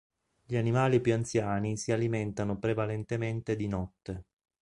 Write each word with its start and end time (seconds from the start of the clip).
Gli 0.43 0.55
animali 0.55 0.99
più 0.99 1.13
anziani 1.13 1.77
si 1.77 1.91
alimentano 1.91 2.57
prevalentemente 2.57 3.55
di 3.55 3.67
notte. 3.67 4.23